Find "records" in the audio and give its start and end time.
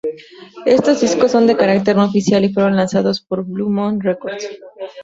4.01-4.49